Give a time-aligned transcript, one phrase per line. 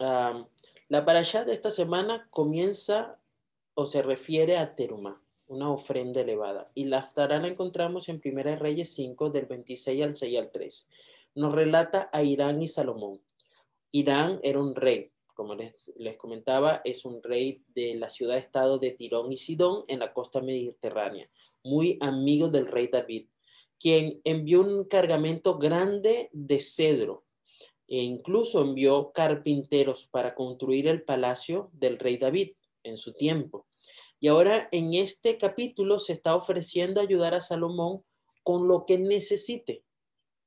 [0.00, 0.46] Bien.
[0.88, 3.20] la parasha de esta semana comienza
[3.74, 6.66] o se refiere a Teruma, una ofrenda elevada.
[6.74, 10.88] Y la Aftará la encontramos en Primera Reyes 5, del 26 al 6 al 3.
[11.34, 13.20] Nos relata a Irán y Salomón.
[13.92, 18.92] Irán era un rey, como les, les comentaba, es un rey de la ciudad-estado de
[18.92, 21.28] Tirón y Sidón en la costa mediterránea,
[21.62, 23.26] muy amigo del rey David,
[23.78, 27.24] quien envió un cargamento grande de cedro
[27.90, 32.52] e incluso envió carpinteros para construir el palacio del rey David
[32.84, 33.66] en su tiempo.
[34.20, 38.04] Y ahora en este capítulo se está ofreciendo ayudar a Salomón
[38.44, 39.82] con lo que necesite,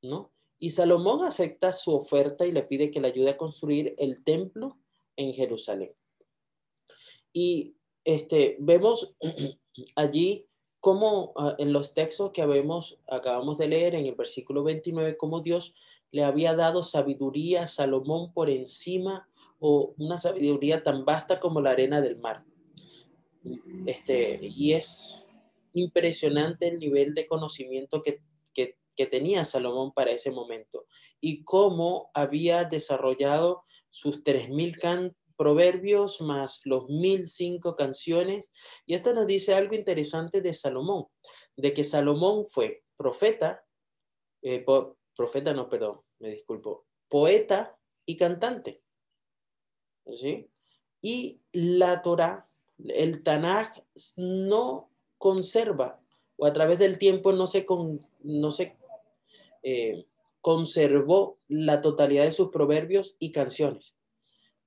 [0.02, 0.32] ¿no?
[0.58, 4.78] Y Salomón acepta su oferta y le pide que le ayude a construir el templo
[5.18, 5.94] en Jerusalén.
[7.34, 9.14] Y este, vemos
[9.98, 10.48] allí
[10.80, 15.42] cómo ah, en los textos que habemos, acabamos de leer en el versículo 29, cómo
[15.42, 15.74] Dios
[16.14, 21.72] le había dado sabiduría a Salomón por encima o una sabiduría tan vasta como la
[21.72, 22.46] arena del mar.
[23.88, 25.26] Este, y es
[25.74, 28.22] impresionante el nivel de conocimiento que,
[28.54, 30.86] que, tenía Salomón para ese momento
[31.20, 38.52] y cómo había desarrollado sus 3.000 proverbios más los 1.005 canciones.
[38.86, 41.08] Y esto nos dice algo interesante de Salomón,
[41.58, 43.66] de que Salomón fue profeta,
[44.44, 44.64] eh,
[45.16, 48.82] profeta no, perdón, me disculpo, poeta y cantante.
[50.20, 50.50] ¿Sí?
[51.02, 52.48] Y la Torah,
[52.78, 53.70] el Tanaj
[54.18, 56.02] no conserva,
[56.38, 58.76] o a través del tiempo no se, con, no se
[59.62, 60.06] eh,
[60.42, 63.96] conservó la totalidad de sus proverbios y canciones.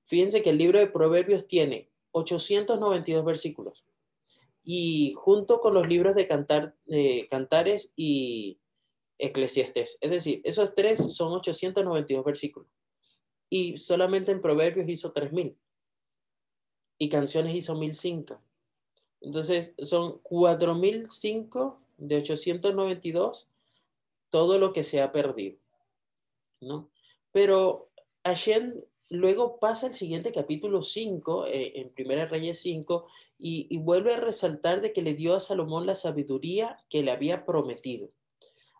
[0.03, 3.85] Fíjense que el libro de proverbios tiene 892 versículos
[4.63, 6.75] y junto con los libros de cantar,
[7.29, 8.57] cantares y
[9.19, 9.97] Eclesiastes.
[10.01, 12.69] Es decir, esos tres son 892 versículos.
[13.49, 15.55] Y solamente en Proverbios hizo 3000.
[16.99, 18.41] Y canciones hizo 1005.
[19.21, 23.47] Entonces, son 4005 de 892
[24.29, 25.57] todo lo que se ha perdido.
[26.59, 26.89] ¿No?
[27.31, 27.89] Pero
[28.23, 28.73] Hashem
[29.09, 33.07] luego pasa el siguiente capítulo 5, eh, en Primera Reyes 5,
[33.39, 37.11] y, y, vuelve a resaltar de que le dio a Salomón la sabiduría que le
[37.11, 38.09] había prometido.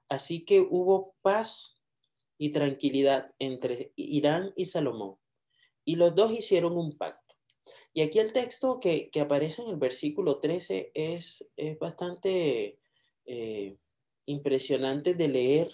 [0.09, 1.81] Así que hubo paz
[2.37, 5.17] y tranquilidad entre Irán y Salomón.
[5.85, 7.35] Y los dos hicieron un pacto.
[7.93, 12.79] Y aquí el texto que, aparece en el versículo 13 es, es bastante
[13.25, 13.77] eh,
[14.25, 15.71] impresionante de leer.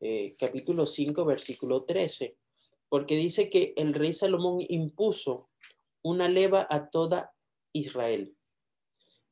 [0.00, 2.36] Eh, capítulo 5, versículo 13,
[2.88, 5.48] porque dice que el rey Salomón impuso
[6.02, 7.34] una leva a toda
[7.72, 8.36] Israel.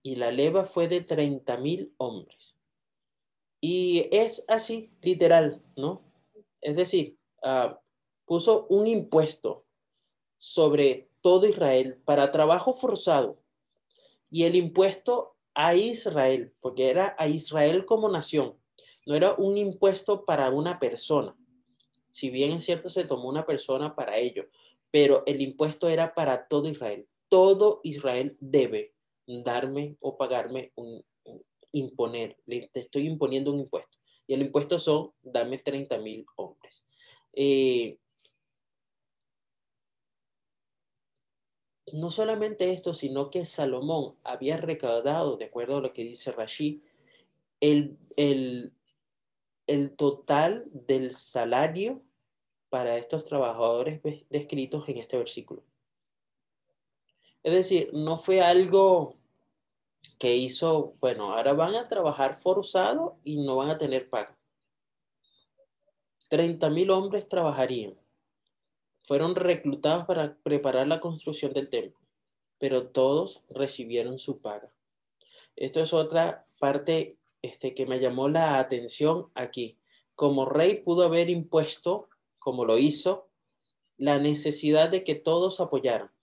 [0.03, 2.56] Y la leva fue de 30 mil hombres.
[3.69, 6.05] Y es así, literal, ¿no?
[6.61, 7.81] Es decir, ah,
[8.25, 9.67] puso un impuesto
[10.39, 13.43] sobre todo Israel para trabajo forzado
[14.31, 18.57] y el impuesto a Israel, porque era a Israel como nación,
[19.05, 21.37] no era un impuesto para una persona.
[22.13, 24.47] Si bien es cierto, se tomó una persona para ello,
[24.93, 27.09] pero el impuesto era para todo Israel.
[27.29, 28.95] Todo Israel debe
[29.27, 31.05] darme o pagarme un,
[31.79, 33.99] imponer, te estoy imponiendo un impuesto.
[34.27, 36.85] Y el impuesto son, dame 30 mil hombres.
[37.33, 37.99] Eh,
[41.93, 46.83] no solamente esto, sino que Salomón había recaudado, de acuerdo a lo que dice Rashi,
[47.61, 48.73] el, el,
[49.67, 52.03] el total del salario
[52.69, 55.63] para estos trabajadores descritos en este versículo.
[57.43, 59.15] Es decir, no fue algo
[60.19, 64.39] que hizo, bueno, ahora van a trabajar forzado y no van a tener paga.
[66.29, 67.99] 30 mil hombres trabajarían.
[69.03, 72.01] Fueron reclutados para preparar la construcción del templo,
[72.59, 74.73] pero todos recibieron su paga.
[75.55, 79.79] Esto es otra parte este, que me llamó la atención aquí.
[80.15, 82.09] Como rey pudo haber impuesto,
[82.39, 83.29] como lo hizo,
[83.97, 86.16] la necesidad de que todos apoyaran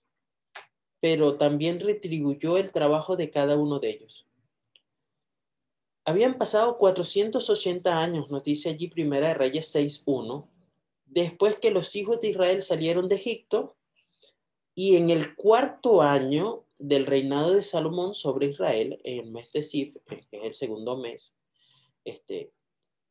[1.03, 4.25] pero también retribuyó el trabajo de cada uno de ellos.
[6.05, 10.47] Habían pasado 480 años, nos dice allí Primera de Reyes 6.1,
[11.05, 13.75] después que los hijos de Israel salieron de Egipto,
[14.73, 19.61] y en el cuarto año del reinado de Salomón sobre Israel, en el mes de
[19.61, 21.35] Sif, que es el segundo mes,
[22.05, 22.53] este,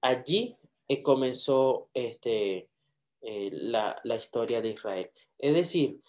[0.00, 0.56] allí
[0.88, 2.70] eh, comenzó este,
[3.20, 5.10] eh, la historia de Israel.
[5.36, 6.00] Es decir,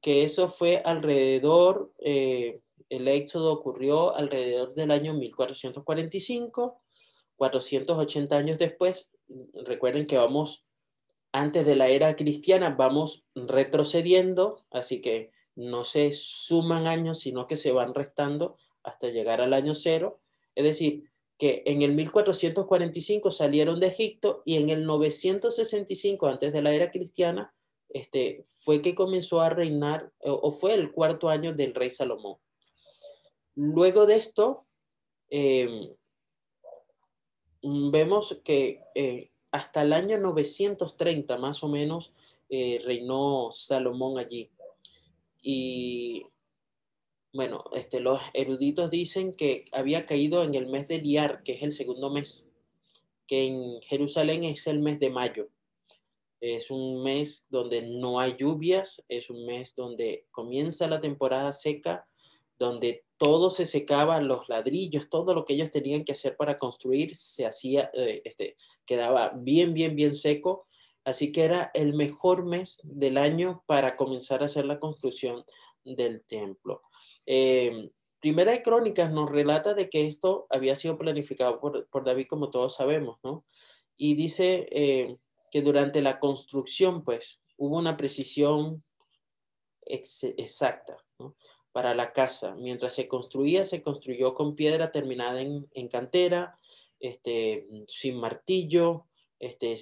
[0.00, 6.80] que eso fue alrededor, eh, el éxodo ocurrió alrededor del año 1445,
[7.36, 9.10] 480 años después,
[9.64, 10.66] recuerden que vamos
[11.32, 17.56] antes de la era cristiana, vamos retrocediendo, así que no se suman años, sino que
[17.56, 20.20] se van restando hasta llegar al año cero.
[20.54, 21.04] Es decir,
[21.38, 26.90] que en el 1445 salieron de Egipto y en el 965, antes de la era
[26.90, 27.54] cristiana,
[27.92, 32.38] este, fue que comenzó a reinar, o, fue el cuarto año del rey Salomón.
[33.54, 34.66] Luego de esto,
[35.28, 35.94] em,
[37.62, 42.14] vemos que eh, hasta el año 930 más o menos
[42.48, 44.50] eh, reinó Salomón allí.
[45.42, 46.24] Y
[47.32, 51.62] bueno, este, los eruditos dicen que había caído en el mes de Liar, que es
[51.62, 52.48] el segundo mes,
[53.26, 55.48] que en Jerusalén es el mes de mayo.
[56.40, 62.06] Es un mes donde no hay lluvias, es un mes donde comienza la temporada seca,
[62.58, 67.14] donde todo se secaba, los ladrillos, todo lo que ellos tenían que hacer para construir
[67.14, 68.56] se hacía, eh, este,
[68.86, 70.66] quedaba bien, bien, bien seco.
[71.04, 75.44] Así que era el mejor mes del año para comenzar a hacer la construcción
[75.84, 76.82] del templo.
[77.26, 77.90] Eh,
[78.20, 82.74] Primera de Crónicas nos relata de que esto había sido planificado por, David, como todos
[82.76, 83.46] sabemos, ¿no?
[83.96, 85.16] Y dice eh,
[85.50, 88.84] que durante la construcción, pues, hubo una precisión
[89.84, 91.36] exacta, ¿no?
[91.72, 92.54] Para la casa.
[92.56, 96.58] Mientras se construía, se construyó con piedra terminada en, cantera,
[97.00, 99.06] este, sin martillo,
[99.38, 99.76] este,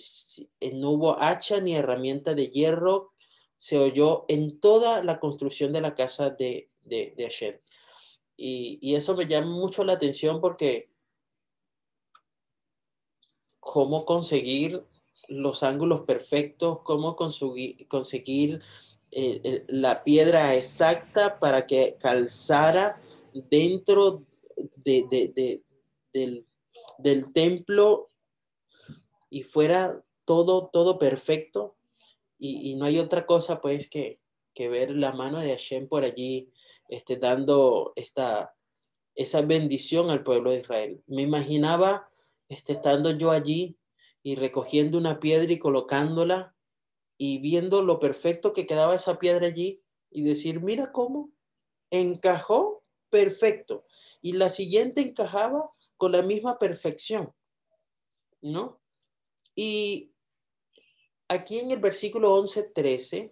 [0.75, 3.13] no hubo hacha ni herramienta de hierro
[3.59, 7.61] se oyó en toda la construcción de la casa de, de, de
[8.37, 10.91] Y, eso me llama mucho la atención porque
[13.59, 14.87] cómo conseguir
[15.29, 18.61] los ángulos perfectos, cómo conseguir, conseguir
[19.11, 23.01] eh, la piedra exacta para que calzara
[23.51, 24.25] dentro
[24.77, 25.63] de,
[26.13, 26.47] del,
[26.99, 28.11] del, templo
[29.31, 31.77] y fuera todo, todo perfecto
[32.39, 34.21] y, no hay otra cosa pues que,
[34.55, 36.53] que, ver la mano de Hashem por allí
[36.89, 38.55] este, dando esta,
[39.15, 41.03] esa bendición al pueblo de Israel.
[41.07, 42.09] Me imaginaba
[42.49, 43.78] este, estando yo allí
[44.23, 46.55] y recogiendo una piedra y colocándola
[47.17, 51.31] y viendo lo perfecto que quedaba esa piedra allí y decir, mira cómo
[51.91, 53.85] encajó perfecto
[54.21, 57.33] y la siguiente encajaba con la misma perfección,
[58.41, 58.81] ¿no?
[59.55, 60.13] Y
[61.31, 63.31] Aquí en el versículo 11-13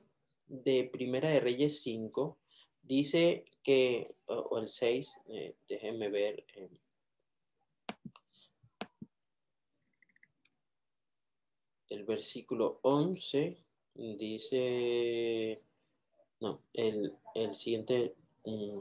[0.49, 2.39] de Primera de Reyes 5,
[2.83, 6.45] dice que, o, el 6, eh, déjenme ver.
[11.89, 13.59] El versículo 11
[13.95, 15.63] dice,
[16.41, 18.79] no, el, el siguiente, mm,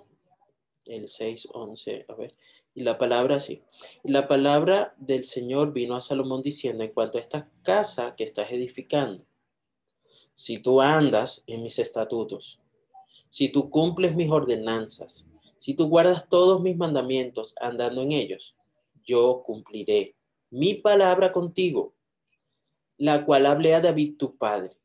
[0.88, 2.36] el 6, 11, a ver.
[2.74, 3.64] Y la palabra sí.
[4.04, 8.52] la palabra del Señor vino a Salomón diciendo en cuanto a esta casa que estás
[8.52, 9.26] edificando,
[10.34, 12.60] si tú andas en mis estatutos,
[13.30, 15.26] si tú cumples mis ordenanzas,
[15.58, 18.56] si tú guardas todos mis mandamientos andando en ellos,
[19.06, 20.16] yo cumpliré
[20.50, 21.95] mi palabra contigo,
[22.98, 24.78] la cual hablé a David tu padre.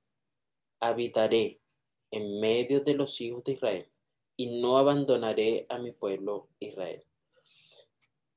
[0.80, 1.60] Habitaré
[2.10, 3.90] en medio de los hijos de Israel
[4.36, 7.04] y no abandonaré a mi pueblo Israel.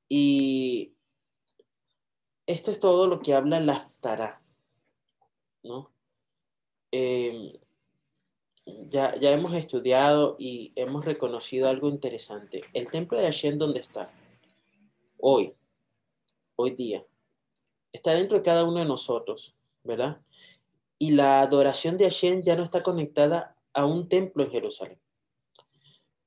[0.08, 0.94] Y
[2.46, 3.90] esto es todo lo que habla la
[5.62, 5.90] ¿no?
[6.90, 7.52] Em,
[8.90, 12.60] ya, ya hemos estudiado y hemos reconocido algo interesante.
[12.74, 14.12] El templo de Hashem, ¿dónde está?
[15.18, 15.54] Hoy,
[16.56, 17.04] hoy día.
[17.92, 20.20] Está dentro de cada uno de nosotros, ¿verdad?
[20.98, 25.00] Y la adoración de Hashem ya no está conectada a un templo en Jerusalén.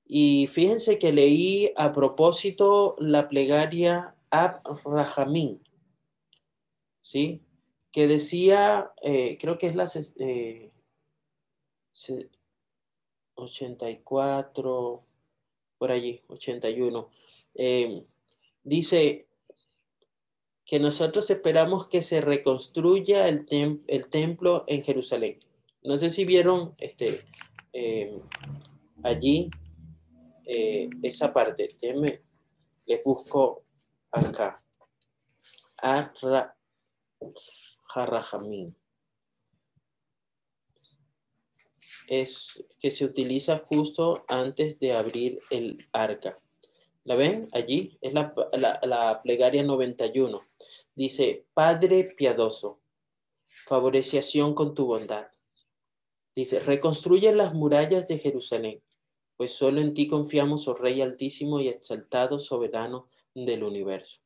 [0.06, 5.60] Y fíjense que leí a propósito la plegaria Ab Rahamim,
[7.00, 7.42] ¿sí?
[7.92, 9.90] Que decía, eh, creo que es la
[13.36, 15.08] 84, eh,
[15.78, 17.10] por allí, 81.
[17.54, 18.06] Em,
[18.64, 19.27] dice
[20.68, 23.46] que nosotros esperamos que se reconstruya el,
[23.88, 25.40] el templo en Jerusalén.
[25.82, 27.22] No sé si vieron este,
[27.72, 28.20] em,
[29.02, 29.50] allí
[30.46, 31.70] eh, esa parte.
[31.82, 32.22] Déjenme,
[32.86, 33.64] les busco
[34.12, 34.62] acá.
[37.96, 38.68] Harrahamim.
[42.10, 46.38] Es que se utiliza justo antes de abrir el arca.
[47.08, 47.50] ¿La ven?
[47.54, 50.42] Allí es la, la, la plegaria 91.
[50.94, 52.82] Dice, Padre piadoso,
[53.48, 55.28] favoreciación con tu bondad.
[56.36, 58.84] Dice, reconstruye las murallas de Jerusalén
[59.38, 64.20] pues solo en ti confiamos, oh Rey altísimo y exaltado, soberano del universo.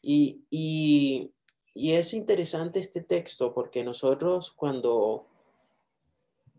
[0.00, 5.26] Y, y es interesante este texto porque nosotros cuando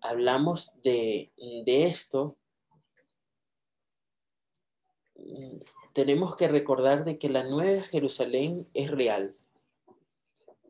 [0.01, 1.31] hablamos de,
[1.65, 2.35] de esto,
[5.93, 9.35] tenemos que recordar de que la Nueva Jerusalén es real.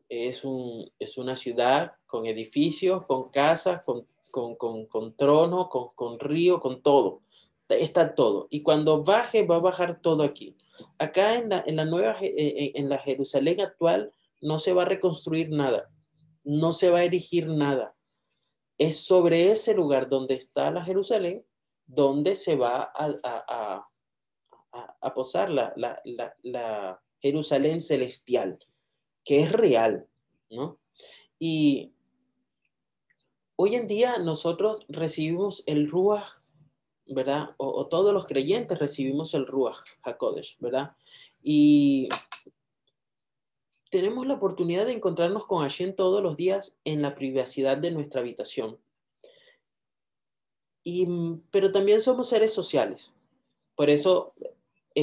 [0.08, 5.88] Es, un, es una ciudad con edificios, con casas, con, con, con, con trono, con,
[5.94, 7.20] con río, con todo.
[7.68, 8.46] Está todo.
[8.50, 10.56] Y cuando baje, va a bajar todo aquí.
[10.98, 14.82] Acá en la, en la nueva, eh, eh, en la Jerusalén actual, no se va
[14.82, 15.90] a reconstruir nada.
[16.44, 17.94] No se va a erigir nada.
[18.78, 21.44] Es sobre ese lugar donde está la Jerusalén,
[21.86, 23.88] donde se va a a,
[25.14, 28.58] posar la, la, Jerusalén celestial,
[29.24, 30.06] que es real,
[30.50, 30.78] ¿no?
[31.38, 31.92] Y
[33.56, 36.40] hoy en día nosotros recibimos el Ruach,
[37.06, 37.56] ¿verdad?
[37.56, 40.96] O, todos los creyentes recibimos el Ruach HaKodesh, ¿verdad?
[41.42, 42.08] Y
[43.90, 48.20] tenemos la oportunidad de encontrarnos con Hashem todos los días en la privacidad de nuestra
[48.20, 48.78] habitación.
[50.84, 51.06] Y,
[51.50, 53.12] pero también somos seres sociales.
[53.74, 54.34] Por eso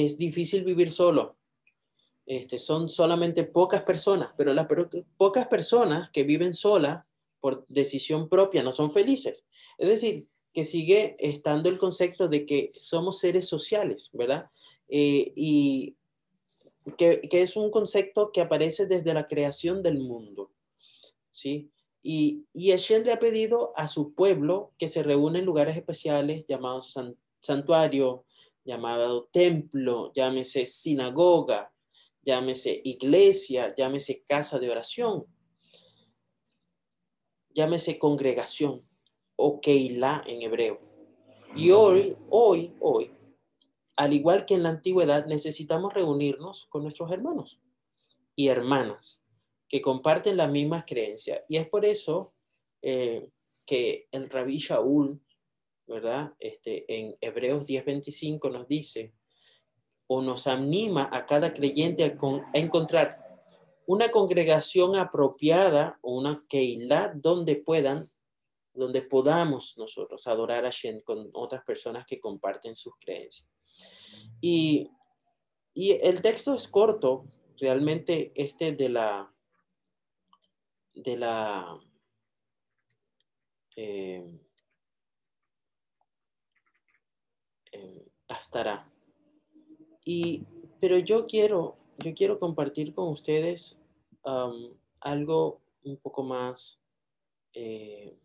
[0.04, 1.36] es difícil vivir solo.
[2.26, 4.66] Este, son solamente pocas personas, pero las
[5.16, 7.04] pocas personas que viven solas
[7.40, 9.46] por decisión propia no son felices.
[9.78, 14.50] Es decir, que sigue estando el concepto de que somos seres sociales, ¿verdad?
[14.88, 15.96] Eh, y
[16.98, 20.50] que, es un concepto que aparece desde la creación del mundo,
[21.30, 21.70] ¿sí?
[22.02, 26.44] Y, y Hashem le ha pedido a su pueblo que se reúne en lugares especiales
[26.46, 26.94] llamados
[27.40, 28.25] santuario,
[28.66, 31.72] llamado templo, llámese sinagoga,
[32.22, 35.24] llámese iglesia, llámese casa de oración,
[37.54, 38.86] llámese congregación
[39.36, 40.80] o Keilah en hebreo.
[41.54, 43.12] Y hoy, hoy, hoy,
[43.96, 47.60] al igual que en la antigüedad, necesitamos reunirnos con nuestros hermanos
[48.34, 49.22] y hermanas
[49.68, 51.40] que comparten las mismas creencias.
[51.48, 52.34] Y es por eso
[52.82, 53.30] eh,
[53.64, 55.20] que el rabí Shaul
[55.86, 56.34] ¿verdad?
[56.38, 59.14] Este, en Hebreos 10:25 nos dice,
[60.06, 63.24] o nos anima a cada creyente a, encontrar
[63.86, 68.04] una congregación apropiada o una Keilah donde puedan,
[68.72, 73.48] donde podamos nosotros adorar a Shen con otras personas que comparten sus creencias.
[74.40, 74.90] Y,
[75.72, 77.26] y el texto es corto,
[77.58, 79.32] realmente este de la,
[80.94, 81.80] de la,
[83.76, 84.24] eh,
[88.28, 88.90] estará.
[90.04, 90.44] Y,
[90.80, 93.80] pero yo quiero, yo quiero compartir con ustedes
[95.00, 96.80] algo un poco más
[97.54, 98.18] eh,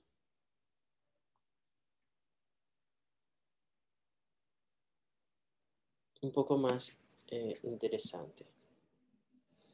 [6.22, 6.96] un poco más
[7.29, 8.46] eh, interesante.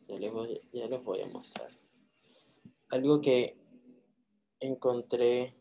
[0.08, 1.70] Ya les, voy, ya les voy a mostrar.
[2.90, 3.58] Algo que
[4.60, 5.54] encontré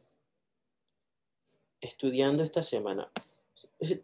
[1.81, 3.11] estudiando esta semana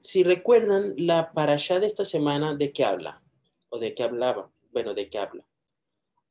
[0.00, 3.22] si recuerdan la parasha de esta semana, ¿de qué habla?
[3.68, 4.50] ¿O de qué hablaba?
[4.72, 5.46] Bueno, ¿de qué habla?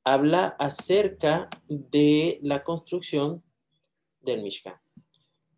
[0.04, 3.44] Habla acerca de la construcción
[4.22, 4.82] del Mishkan.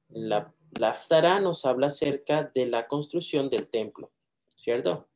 [0.09, 4.11] La, la nos habla acerca de la construcción del templo,
[4.47, 5.07] ¿cierto?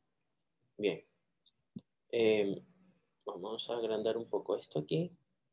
[0.78, 1.04] Bien.
[2.10, 2.64] Em,
[3.26, 5.12] vamos a agrandar un poco esto aquí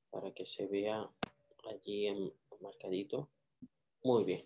[0.10, 1.10] para que se vea
[1.70, 3.30] allí en, marcadito.
[4.02, 4.42] Muy bien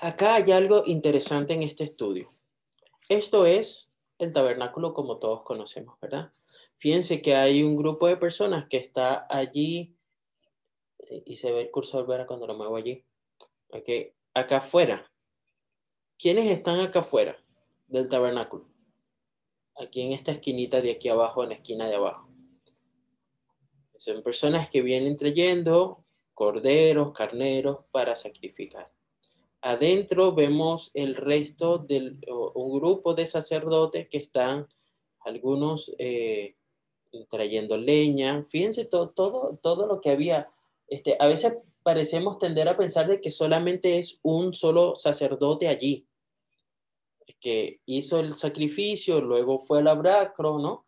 [0.00, 2.32] acá hay algo interesante en este estudio.
[3.08, 6.32] Esto es el tabernáculo como todos conocemos, ¿verdad?
[6.76, 9.96] Fíjense que hay un grupo de personas que está allí
[10.98, 12.26] eh, y se ve el cursor ¿verdad?
[12.26, 13.04] cuando lo muevo allí.
[13.68, 14.12] Okay.
[14.34, 15.10] Acá afuera.
[16.18, 17.36] ¿Quiénes están acá afuera
[17.88, 18.68] del tabernáculo?
[19.76, 22.28] Aquí en esta esquinita de aquí abajo, en la esquina de abajo.
[23.96, 28.90] Son personas que vienen trayendo corderos, carneros para sacrificar.
[29.62, 32.18] Adentro vemos el resto de
[32.54, 34.66] un grupo de sacerdotes que están,
[35.20, 36.56] algunos eh,
[37.30, 38.42] trayendo leña.
[38.42, 40.50] Fíjense todo, todo, todo lo que había.
[40.88, 41.52] Este, a veces
[41.84, 46.08] parecemos tender a pensar de que solamente es un solo sacerdote allí,
[47.38, 50.86] que hizo el sacrificio, luego fue al abracro, ¿no?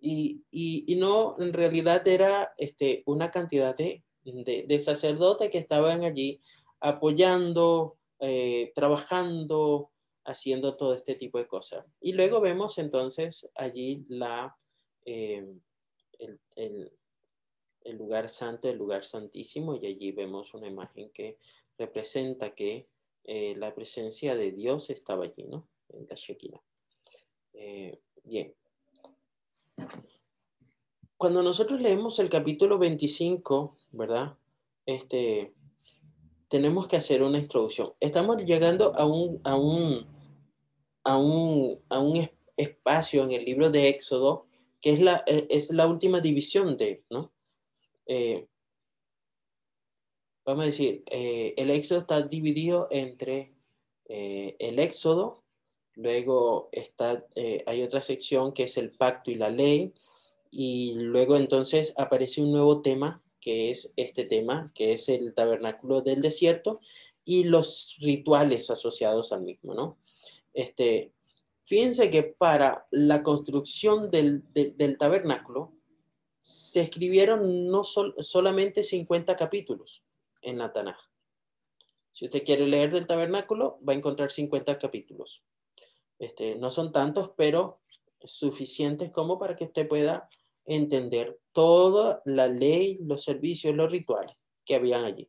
[0.00, 6.04] Y, y, no, en realidad era este, una cantidad de, de, de sacerdotes que estaban
[6.04, 6.40] allí
[6.80, 9.92] apoyando, eh, trabajando,
[10.24, 11.86] haciendo todo este tipo de cosas.
[12.00, 14.56] Y luego vemos entonces allí la,
[15.04, 15.46] eh,
[16.56, 16.92] el,
[17.96, 21.38] lugar santo, el lugar santísimo, y allí vemos una imagen que
[21.78, 22.88] representa que
[23.24, 25.68] eh, la presencia de Dios estaba allí, ¿no?
[25.90, 26.62] En la Shekinah.
[28.24, 28.54] bien.
[31.16, 34.36] cuando nosotros leemos el capítulo 25, ¿verdad?
[34.86, 35.54] Este,
[36.48, 37.92] tenemos que hacer una introducción.
[38.00, 40.06] Estamos llegando a un, a un,
[41.04, 44.48] a un, a un espacio en el libro de Éxodo
[44.80, 47.32] que es la, e, es la última división de, ¿no?
[48.06, 48.46] Eh,
[50.44, 53.54] vamos a decir, eh, el Éxodo está dividido entre
[54.08, 55.44] eh, el Éxodo,
[55.94, 57.26] luego está,
[57.66, 59.92] hay otra sección que es el pacto y la ley,
[60.50, 66.00] y luego entonces aparece un nuevo tema, que es este tema, que es el tabernáculo
[66.00, 66.80] del desierto
[67.24, 69.98] y los rituales asociados al mismo, ¿no?
[70.54, 71.12] Este,
[71.64, 74.44] fíjense que para la construcción del,
[74.98, 75.72] tabernáculo
[76.40, 80.02] se escribieron no solamente 50 capítulos
[80.42, 80.72] en la.
[82.12, 85.42] Si usted quiere leer del tabernáculo, va a encontrar 50 capítulos.
[86.18, 87.80] Este, no son tantos, pero
[88.24, 90.28] suficientes como para que usted pueda
[90.64, 95.28] entender toda la ley, los servicios, los rituales que habían allí.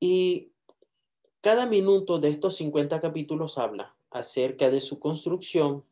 [0.00, 0.52] Y
[1.42, 5.84] cada minuto de estos 50 capítulos habla acerca de su construcción,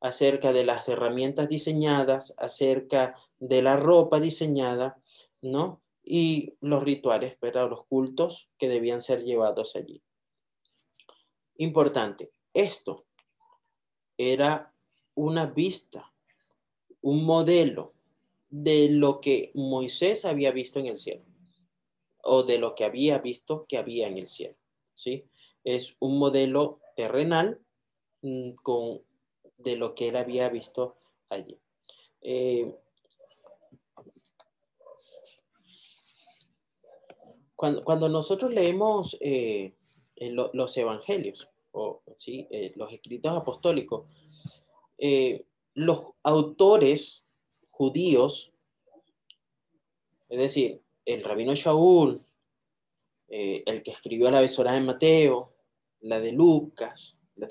[0.00, 4.98] acerca de las herramientas diseñadas, acerca de la ropa diseñada,
[5.42, 5.82] ¿no?
[6.02, 7.68] Y los rituales, ¿verdad?
[7.68, 10.02] Los cultos que debían ser llevados allí.
[11.56, 13.04] Importante, esto
[14.16, 14.72] era
[15.14, 16.10] una vista
[17.02, 17.92] un modelo
[18.50, 21.22] de lo que Moisés había visto en el cielo
[22.22, 24.56] o de lo que había visto que había en el cielo.
[24.94, 25.24] ¿sí?
[25.64, 27.60] Es un modelo terrenal
[28.22, 29.02] mm, con,
[29.58, 30.96] de lo que él había visto
[31.28, 31.58] allí.
[32.20, 32.74] Eh,
[37.54, 39.74] cuando, nosotros leemos eh,
[40.16, 42.46] los evangelios o ¿sí?
[42.50, 44.06] Eh, los escritos apostólicos,
[45.74, 47.24] los autores
[47.78, 48.50] judíos,
[50.28, 52.20] es decir, el rabino Shaul,
[53.28, 55.54] eh, el que escribió la besora de Mateo,
[56.00, 57.46] la de Lucas, la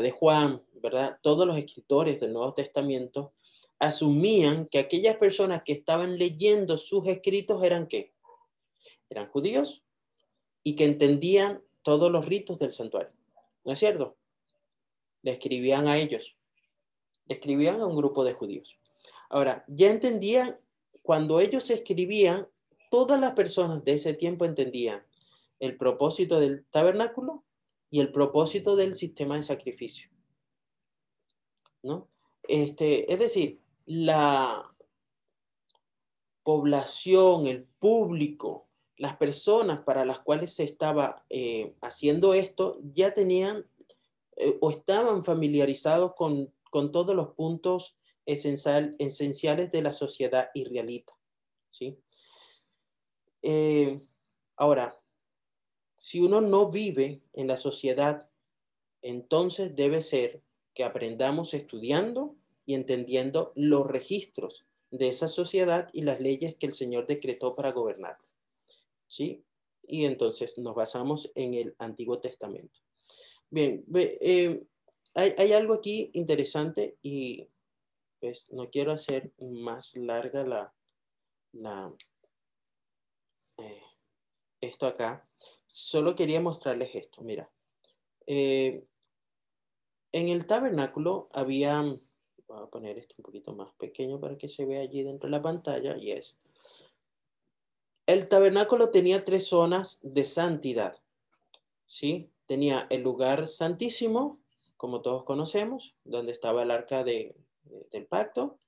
[0.00, 1.18] de, Juan, ¿verdad?
[1.20, 3.34] Todos los escritores del Nuevo Testamento
[3.78, 8.14] asumían que aquellas personas que estaban leyendo sus escritos eran qué?
[9.10, 9.84] Eran judíos
[10.62, 13.14] y que entendían todos los ritos del santuario.
[13.62, 14.16] ¿No es cierto?
[15.20, 16.34] Le escribían a ellos
[17.32, 18.78] escribían a un grupo de judíos.
[19.32, 20.58] Ahora, ya entendían,
[21.00, 22.46] cuando ellos escribían,
[22.90, 25.02] todas las personas de ese tiempo entendían
[25.58, 27.42] el propósito del tabernáculo
[27.90, 30.10] y el propósito del sistema de sacrificio.
[31.82, 32.10] ¿No?
[32.42, 34.70] Este, es decir, la
[36.42, 38.68] población, el público,
[38.98, 43.66] las personas para las cuales se estaba eh, haciendo esto ya tenían
[44.36, 51.12] eh, o estaban familiarizados con con todos los puntos esencial, esenciales de la sociedad israelita.
[51.70, 51.98] ¿sí?
[53.42, 54.00] Eh,
[54.56, 55.00] ahora,
[55.96, 58.28] si uno no vive en la sociedad,
[59.02, 60.42] entonces debe ser
[60.74, 66.72] que aprendamos estudiando y entendiendo los registros de esa sociedad y las leyes que el
[66.72, 68.16] Señor decretó para gobernar.
[69.06, 69.44] ¿Sí?
[69.82, 72.80] Y entonces nos basamos en el Antiguo Testamento.
[73.50, 74.64] Bien, eh,
[75.14, 77.48] hay, algo aquí interesante y
[78.22, 80.72] pues no quiero hacer más larga la,
[81.50, 81.92] la
[83.58, 83.82] eh,
[84.60, 85.28] esto acá.
[85.66, 87.22] Solo quería mostrarles esto.
[87.22, 87.50] Mira,
[88.28, 88.84] eh,
[90.12, 94.66] en el tabernáculo había, voy a poner esto un poquito más pequeño para que se
[94.66, 96.38] vea allí dentro de la pantalla, y es,
[98.06, 100.96] el tabernáculo tenía tres zonas de santidad,
[101.86, 102.30] ¿sí?
[102.46, 104.38] Tenía el lugar santísimo,
[104.76, 107.34] como todos conocemos, donde estaba el arca de,
[107.90, 108.58] del pacto.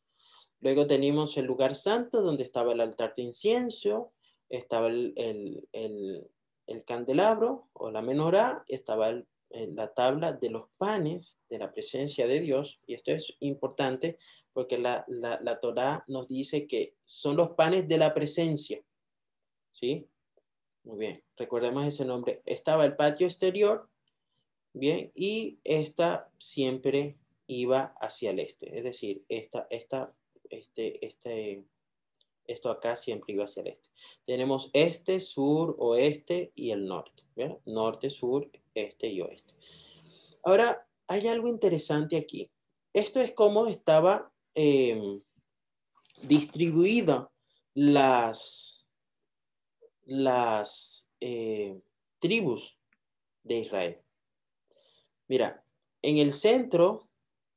[0.61, 4.12] Luego teníamos el lugar santo, donde estaba el altar de incienso,
[4.48, 6.28] estaba el, el,
[6.66, 12.40] el, candelabro o la menorá, estaba la tabla de los panes de la presencia de
[12.40, 12.80] Dios.
[12.87, 14.18] Y esto es importante
[14.52, 18.83] porque la, la, la Torah nos dice que son los panes de la presencia.
[19.70, 20.09] ¿Sí?
[20.85, 22.42] Muy bien, recordemos ese nombre.
[22.44, 23.88] Estaba el patio exterior,
[24.76, 30.12] Bien, y esta siempre iba hacia el este, es decir, esta, esta,
[30.50, 31.64] este, este,
[32.46, 33.88] esto acá siempre iba hacia el este.
[34.24, 37.22] Tenemos este, sur, oeste y el norte.
[37.64, 39.54] Norte, sur, este y oeste.
[40.42, 42.50] Ahora, hay algo interesante aquí.
[42.92, 45.20] Esto es cómo estaba eh,
[46.22, 47.30] distribuida
[47.74, 48.87] las,
[50.04, 51.80] las eh,
[52.18, 52.78] tribus
[53.42, 54.00] de Israel.
[55.28, 55.64] Mira,
[56.02, 57.09] en el centro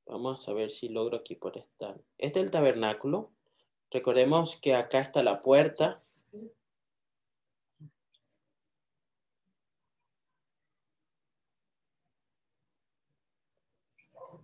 [0.07, 1.99] Vamos a ver si logro aquí por estar.
[2.17, 3.31] Este es el tabernáculo.
[3.91, 6.01] Recordemos que acá está la puerta.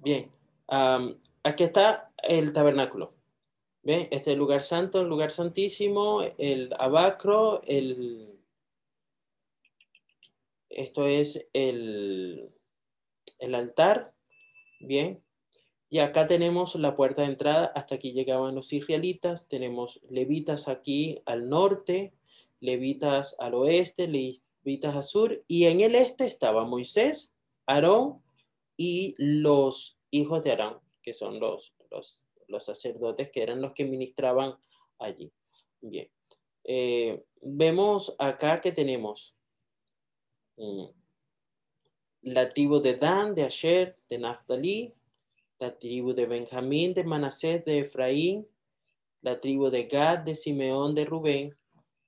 [0.02, 0.30] Bien,
[1.43, 3.15] aquí está el tabernáculo.
[3.84, 4.02] ¿Ven?
[4.12, 8.38] Este es el lugar santo, el lugar santísimo, el abacro, el...
[10.69, 12.52] Esto es el,
[13.39, 14.13] el altar.
[14.82, 15.23] Bien,
[15.93, 21.21] y acá tenemos la puerta de entrada, hasta aquí llegaban los israelitas, tenemos levitas aquí
[21.27, 22.15] al norte,
[22.62, 27.32] levitas al oeste, levitas al sur, y en el este estaba Moisés,
[27.67, 28.23] Aarón
[28.75, 32.25] y los hijos de Aarón, que son los, los,
[32.65, 34.56] sacerdotes que eran los que ministraban
[34.97, 35.32] allí.
[35.79, 36.10] Bien,
[36.63, 39.36] eh, vemos acá que tenemos
[40.58, 40.86] mm,
[42.23, 44.95] la tribu de Dan, de Asher, de Naphtali,
[45.60, 48.48] la tribu de Benjamín, de Manasés, de Efraín,
[49.22, 51.58] la tribu de Gad, de Simeón, de Rubén,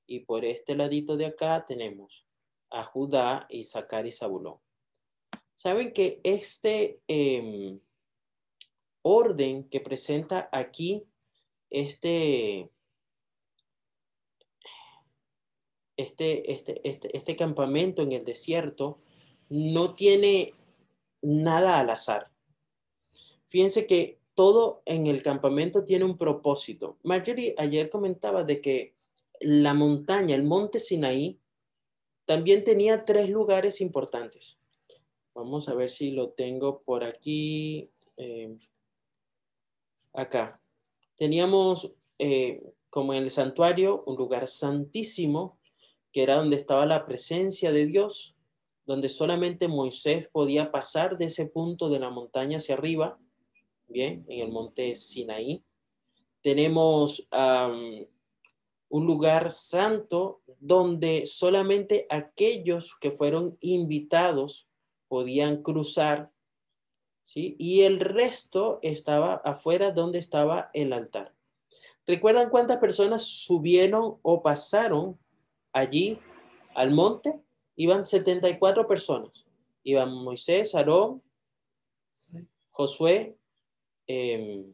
[0.08, 2.26] y por este ladito de acá tenemos
[2.70, 4.60] a Judá, Isaacar y Zabulón.
[5.56, 7.80] Saben que este em,
[9.02, 11.08] orden que presenta aquí
[11.70, 12.70] este,
[15.96, 19.00] este, este, este, este campamento en el desierto
[19.50, 20.54] no tiene
[21.22, 22.35] nada al azar.
[23.56, 26.98] Fíjense que todo en el campamento tiene un propósito.
[27.04, 28.96] Marjorie ayer comentaba de que
[29.40, 31.40] la montaña, el monte Sinaí,
[32.26, 34.58] también tenía tres lugares importantes.
[35.34, 37.90] Vamos a ver si lo tengo por aquí.
[38.18, 38.58] Eh,
[40.12, 40.60] acá.
[41.16, 45.58] Teníamos eh, como en el santuario un lugar santísimo,
[46.12, 48.36] que era donde estaba la presencia de Dios,
[48.86, 53.18] donde solamente Moisés podía pasar de ese punto de la montaña hacia arriba
[53.88, 55.64] bien, en el monte Sinaí.
[56.42, 57.28] Tenemos
[58.90, 64.68] un lugar santo donde solamente aquellos que fueron invitados
[65.08, 66.32] podían cruzar,
[67.24, 67.56] ¿sí?
[67.60, 71.34] Y el resto estaba afuera donde estaba el altar.
[72.08, 75.20] ¿Recuerdan cuántas personas subieron o pasaron
[75.74, 76.20] allí
[76.76, 77.42] al monte?
[77.76, 79.46] Iban 74 personas.
[79.84, 81.24] Iban Moisés, Aarón,
[82.70, 83.38] Josué,
[84.08, 84.74] Em,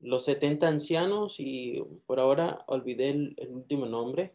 [0.00, 4.34] los 70 ancianos y por ahora olvidé el, último nombre,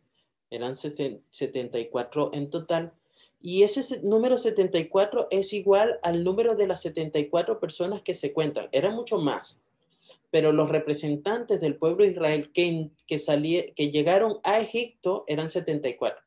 [0.50, 2.94] eran 74 en total.
[3.42, 8.68] Y ese número 74 es igual al número de las 74 personas que se cuentan.
[8.72, 9.62] Eran mucho más.
[10.32, 16.24] Pero los representantes del pueblo de Israel que, que, que llegaron a Egipto eran 74.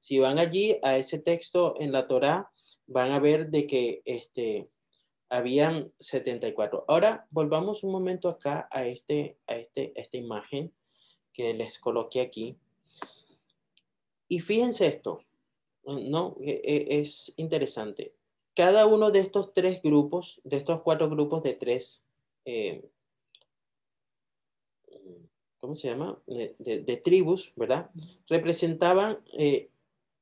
[0.00, 2.50] Si van allí a ese texto en la Torá,
[2.86, 4.68] van a ver de que este,
[5.28, 6.84] habían 74.
[6.88, 10.72] Ahora volvamos un momento acá a, este, a, este, esta imagen
[11.32, 12.56] que les coloqué aquí.
[14.28, 15.24] Y fíjense esto,
[15.84, 16.36] ¿no?
[16.40, 18.12] E, e, es interesante.
[18.54, 22.02] Cada uno de estos tres grupos, de estos cuatro grupos de tres,
[22.44, 22.82] eh,
[25.60, 26.18] ¿cómo se llama?
[26.26, 27.90] De, tribus, ¿verdad?
[28.28, 29.70] Representaban eh,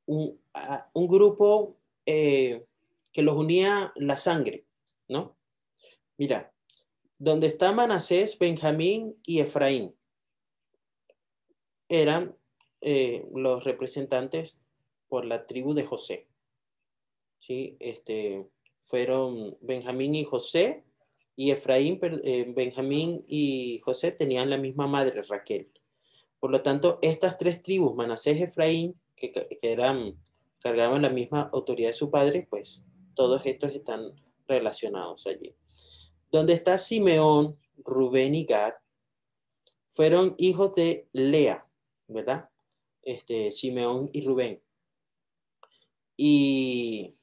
[0.05, 0.39] un,
[0.93, 2.67] un, grupo eh,
[3.11, 4.66] que los unía la sangre.
[5.09, 5.37] ¿No?
[6.19, 6.53] Mira,
[7.19, 9.95] donde está Manasés, Benjamín y Efraín
[11.89, 12.37] eran
[12.81, 14.63] eh, los representantes
[15.09, 16.29] por la tribu de José.
[17.39, 17.77] ¿Sí?
[17.81, 18.47] Este,
[18.81, 20.85] fueron Benjamín y José,
[21.37, 25.71] y Efraín, eh, Benjamín y José tenían la misma madre, Raquel.
[26.41, 30.19] Por lo tanto, estas tres tribus, Manasés Efraín, que, que eran,
[30.61, 34.15] cargaban la misma autoridad de su padre, pues todos estos están
[34.47, 35.55] relacionados allí.
[36.31, 38.75] Donde está Simeón, Rubén y Gad,
[39.89, 41.67] fueron hijos de Lea,
[42.09, 42.51] ¿verdad?
[43.03, 44.63] Este, Simeón y Rubén.
[46.17, 47.17] Y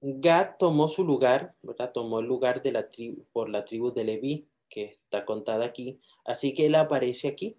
[0.00, 1.92] Gad tomó su lugar, ¿verdad?
[1.92, 6.00] Tomó el lugar de la tribu, por la tribu de Leví, que está contada aquí.
[6.24, 7.58] Así que él aparece aquí.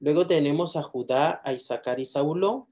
[0.00, 2.66] Luego tenemos a Judá, a Isaacar y Zabulón,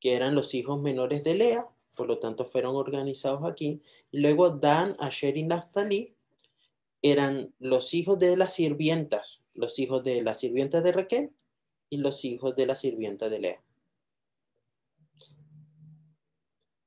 [0.00, 3.80] que eran los hijos menores de Lea por lo tanto fueron organizados aquí.
[4.12, 6.14] Luego Dan, Asher y Naftali
[7.02, 11.32] eran los hijos de las sirvientas, los hijos de la sirvienta de Raquel
[11.88, 13.62] y los hijos de la sirvienta de Lea.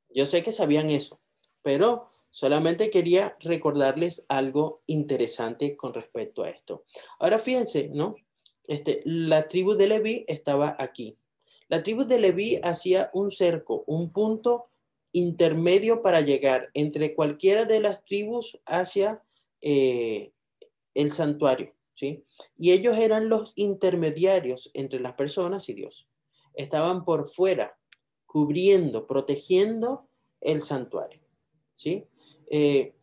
[0.10, 1.20] Yo sé que sabían eso,
[1.62, 6.84] pero solamente quería recordarles algo interesante con respecto a esto.
[7.20, 8.16] Ahora fíjense, ¿no?
[8.68, 11.18] Este, la tribu de Leví estaba aquí.
[11.70, 14.70] La tribu de Leví hacía un cerco, un punto
[15.12, 19.24] intermedio para llegar entre cualquiera de las tribus hacia
[19.62, 20.32] eh,
[20.94, 22.24] el santuario, ¿sí?
[22.58, 26.08] Y ellos eran los intermediarios entre las personas y Dios.
[26.54, 27.78] Estaban por fuera,
[28.26, 30.08] cubriendo, protegiendo
[30.42, 31.22] el santuario,
[31.74, 32.06] ¿sí?
[32.50, 32.94] Eh,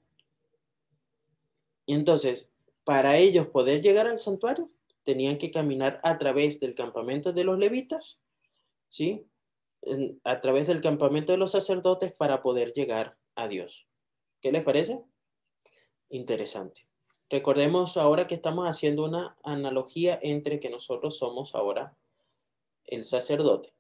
[1.87, 2.49] y entonces,
[2.85, 4.71] para ellos poder llegar al santuario,
[5.03, 8.19] tenían que caminar a través del campamento de los levitas,
[8.89, 9.25] ¿sí?
[10.25, 13.87] A través del campamento de los sacerdotes para poder llegar a Dios.
[14.41, 15.01] ¿Qué les parece?
[16.09, 16.87] Interesante.
[17.29, 21.97] Recordemos ahora que estamos haciendo una analogía entre que nosotros somos ahora
[22.85, 23.73] el sacerdote.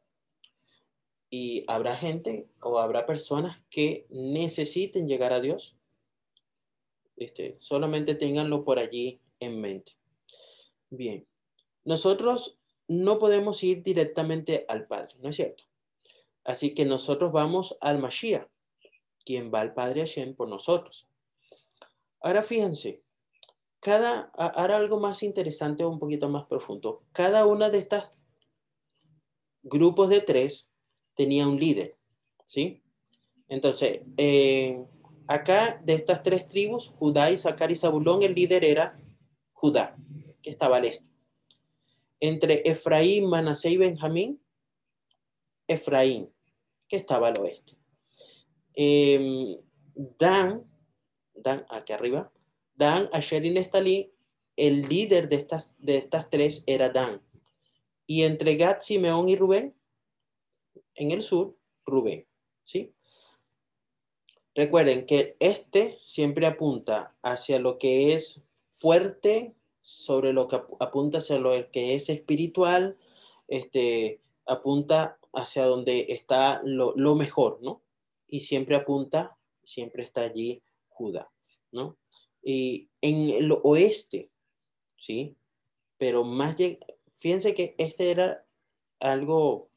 [1.31, 5.77] Y habrá gente o habrá personas que necesiten llegar a Dios.
[7.17, 9.93] Este, solamente ténganlo por allí en mente.
[10.91, 11.27] Bien,
[11.85, 15.66] nosotros no podemos ir directamente al Padre, ¿no es cierto?
[16.47, 18.47] Así que nosotros vamos al Mashiach,
[19.25, 21.09] quien va al Padre Hashem por nosotros.
[22.21, 23.03] Ahora fíjense,
[23.81, 27.03] cada, ahora algo más interesante o un poquito más profundo.
[27.11, 28.25] Cada una de estas
[29.65, 30.71] grupos de tres
[31.15, 31.97] tenía un líder,
[32.45, 32.81] ¿sí?
[33.49, 34.87] Entonces, eh,
[35.27, 38.97] acá de estas tres tribus, Judá, Isaacar y Zabulón, el líder era
[39.53, 39.97] Judá,
[40.43, 41.09] que estaba al este.
[42.21, 44.41] Entre Efraín, Manasé y Benjamín,
[45.67, 46.36] Efraín
[46.89, 47.77] que estaba al oeste.
[48.75, 49.57] Em,
[49.95, 50.65] Dan,
[51.35, 52.33] Dan, aquí arriba,
[52.75, 54.13] Dan, Asher y Nestalí,
[54.57, 57.23] el líder de estas, de estas tres era Dan.
[58.07, 59.75] Y entre Gad, Simeón y Rubén,
[60.95, 62.27] en el sur, Rubén.
[62.63, 62.95] ¿sí?
[64.55, 71.39] Recuerden que este siempre apunta hacia lo que es fuerte, sobre lo que apunta hacia
[71.39, 72.97] lo que es espiritual,
[73.49, 77.83] este, apunta hacia donde está lo, mejor, ¿no?
[78.27, 81.31] Y siempre apunta, siempre está allí Judá,
[81.71, 81.99] ¿no?
[82.43, 84.31] Y en el oeste,
[84.97, 85.37] ¿sí?
[85.99, 86.57] Pero más,
[87.13, 88.47] fíjense que este era
[88.99, 89.69] algo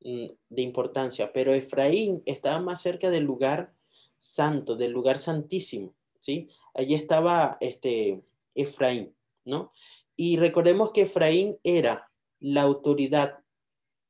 [0.00, 3.72] mm, de importancia, pero Efraín estaba más cerca del lugar
[4.18, 6.48] santo, del lugar santísimo, ¿sí?
[6.74, 8.24] Allí estaba este
[8.56, 9.14] Efraín,
[9.44, 9.72] ¿no?
[10.16, 13.45] Y recordemos que Efraín era la autoridad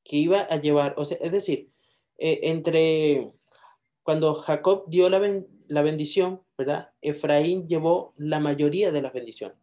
[0.07, 1.71] que iba a llevar, o sea, es decir,
[2.19, 3.33] eh, entre
[4.03, 5.21] cuando Jacob dio la,
[5.67, 6.91] la bendición, ¿verdad?
[7.01, 9.59] Efraín llevó la mayoría de las bendiciones.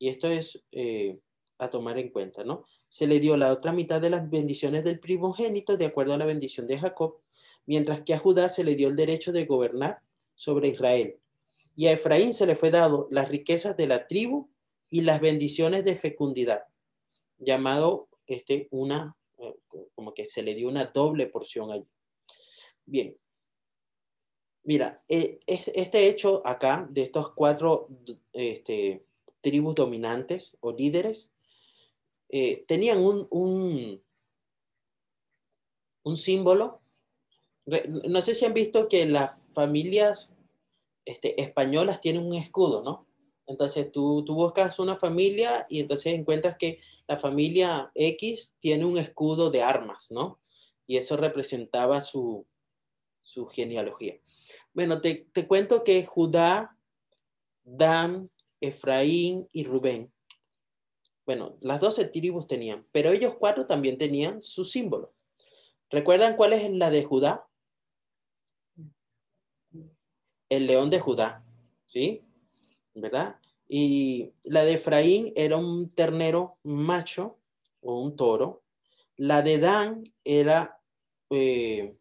[0.00, 1.20] Y esto es eh,
[1.58, 2.64] a tomar en cuenta, ¿no?
[2.84, 6.26] Se le dio la otra mitad de las bendiciones del primogénito de acuerdo a la
[6.26, 7.18] bendición de Jacob,
[7.66, 10.00] mientras que a Judá se le dio el derecho de gobernar
[10.34, 11.18] sobre Israel.
[11.76, 14.48] Y a Efraín se le fue dado las riquezas de la tribu
[14.90, 16.64] y las bendiciones de fecundidad,
[17.38, 19.54] llamado este, una, eh,
[19.94, 21.88] como que se le dio una doble porción allí.
[22.84, 23.16] Bien.
[24.62, 27.88] Mira, eh, este hecho acá de estos cuatro
[28.34, 29.06] este,
[29.40, 31.30] tribus dominantes o líderes
[32.28, 34.02] eh, tenían un, un,
[36.02, 36.82] un, símbolo.
[37.64, 40.32] No sé si han visto que las familias
[41.06, 43.06] este, españolas tienen un escudo, ¿no?
[43.46, 48.98] Entonces tú, tú buscas una familia y entonces encuentras que la familia X tiene un
[48.98, 50.38] escudo de armas, ¿no?
[50.86, 52.46] Y eso representaba su,
[53.20, 54.20] su genealogía.
[54.72, 56.76] Bueno, te, te cuento que Judá,
[57.64, 60.12] Dan, Efraín y Rubén,
[61.26, 65.12] bueno, las doce tribus tenían, pero ellos cuatro también tenían su símbolo.
[65.90, 67.46] ¿Recuerdan cuál es la de Judá?
[70.48, 71.44] El león de Judá,
[71.84, 72.22] ¿sí?
[72.94, 73.38] ¿verdad?
[73.68, 77.38] Y la de Efraín era un ternero macho
[77.82, 78.62] o un toro.
[79.16, 80.80] La de Dan era,
[81.30, 81.94] eh,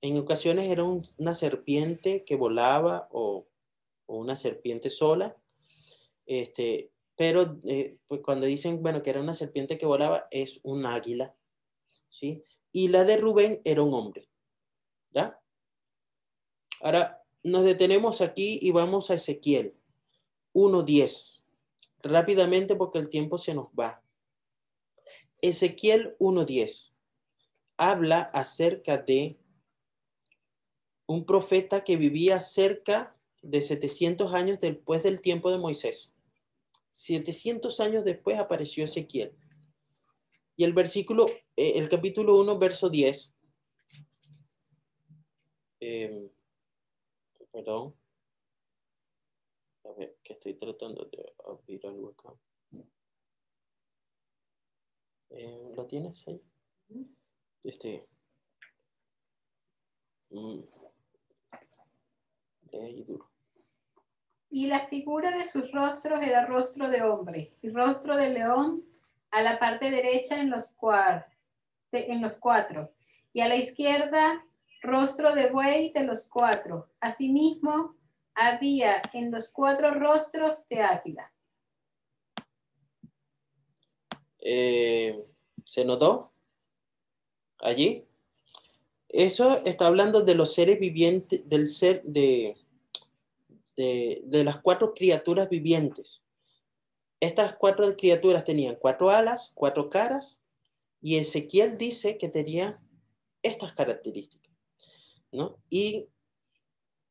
[0.00, 3.46] en ocasiones era una serpiente que volaba o,
[4.06, 5.36] una serpiente sola.
[6.26, 10.86] Este, pero eh, pues cuando dicen, bueno, que era una serpiente que volaba, es un
[10.86, 11.34] águila.
[12.08, 12.44] ¿sí?
[12.70, 14.28] Y la de Rubén era un hombre.
[15.10, 15.40] ¿Ya?
[16.80, 19.74] Ahora nos detenemos aquí y vamos a Ezequiel.
[20.54, 21.42] 1.10.
[22.02, 24.02] Rápidamente porque el tiempo se nos va.
[25.42, 26.92] Ezequiel 1.10
[27.76, 29.36] habla acerca de
[31.06, 36.14] un profeta que vivía cerca de 700 años después del tiempo de Moisés.
[36.92, 39.32] 700 años después apareció Ezequiel.
[40.56, 43.34] Y el versículo, eh, el capítulo 1, verso 10.
[45.80, 46.30] Eh,
[47.52, 47.94] perdón.
[49.96, 52.32] Que estoy tratando de abrir algo acá.
[55.30, 56.42] Eh, ¿Lo tienes ahí?
[57.62, 58.06] Este.
[60.30, 60.60] Mm.
[62.72, 63.30] Lee duro.
[64.50, 68.84] Y la figura de sus rostros era rostro de hombre y rostro de león
[69.30, 71.26] a la parte derecha en los, cuar-
[71.90, 72.92] de- en los cuatro,
[73.32, 74.44] y a la izquierda
[74.82, 76.88] rostro de buey de los cuatro.
[77.00, 77.96] Asimismo,
[78.34, 81.32] había en los cuatro rostros de águila.
[84.40, 85.24] Eh,
[85.64, 86.32] ¿Se notó?
[87.60, 88.06] Allí.
[89.08, 92.56] Eso está hablando de los seres vivientes, del ser, de,
[93.76, 96.22] de, de las cuatro criaturas vivientes.
[97.20, 100.40] Estas cuatro criaturas tenían cuatro alas, cuatro caras,
[101.00, 102.80] y Ezequiel dice que tenía
[103.42, 104.52] estas características.
[105.34, 105.58] ¿no?
[105.68, 106.08] Y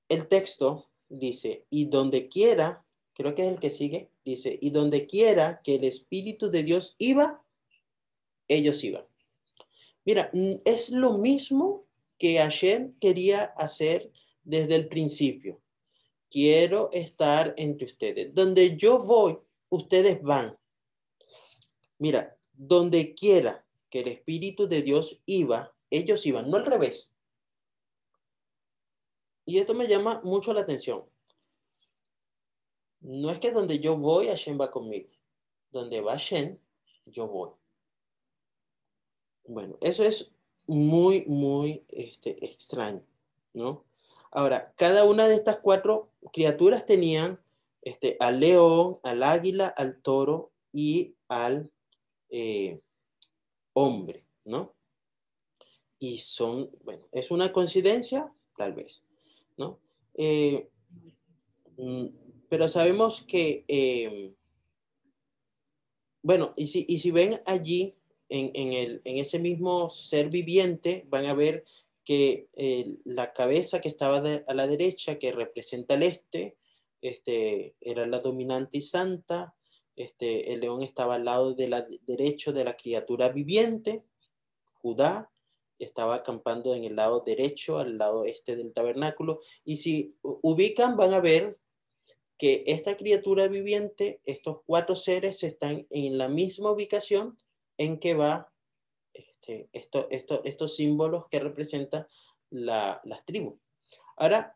[0.10, 5.08] el texto dice, y donde quiera, creo que es el que sigue, dice, y donde
[5.08, 7.44] quiera que el Espíritu de Dios iba,
[8.48, 9.06] ellos iban.
[10.06, 11.86] Mira, mm, es lo mismo
[12.18, 14.12] que Hashem quería hacer
[14.44, 15.62] desde el principio.
[16.30, 18.34] Quiero estar entre ustedes.
[18.34, 19.38] Donde yo voy,
[19.70, 20.58] ustedes van.
[22.00, 27.13] Mira, donde quiera que el Espíritu de Dios iba, ellos iban, no al revés.
[29.46, 31.04] Y esto me llama mucho la atención.
[33.02, 35.10] No es que donde yo voy, Hashem va conmigo.
[35.72, 36.58] Donde va Hashem,
[37.06, 37.50] yo voy.
[39.46, 40.32] Bueno, eso es
[40.68, 43.04] muy, muy este, extraño,
[43.54, 43.84] ¿no?
[44.32, 47.40] Ahora, cada una de estas cuatro criaturas tenían
[47.82, 51.70] este, al león, al águila, al toro y al
[52.30, 52.80] eh,
[53.74, 54.74] hombre, ¿no?
[56.00, 58.34] Y son, bueno, ¿es una coincidencia?
[58.56, 59.04] Tal vez,
[59.58, 59.80] ¿no?
[60.16, 60.70] Eh,
[61.78, 62.06] mm,
[62.50, 64.34] pero sabemos que, eh,
[66.22, 67.96] bueno, y si, y si ven allí,
[68.30, 71.66] en, en, el, en ese mismo ser viviente, van a ver
[72.04, 76.58] que eh, la cabeza que estaba a la derecha, que representa el este,
[77.02, 79.56] este, era la dominante y santa,
[79.96, 84.04] este, el león estaba al lado de la derecho de la criatura viviente,
[84.82, 85.32] Judá,
[85.80, 91.14] estaba acampando en el lado derecho, al lado este del tabernáculo, y si ubican van
[91.14, 91.58] a ver
[92.38, 97.38] que esta criatura viviente, estos cuatro seres están en la misma ubicación
[97.78, 98.52] en que va
[99.14, 102.08] este, esto, esto, estos símbolos que representan
[102.50, 103.60] la, las tribus.
[104.18, 104.56] Ahora,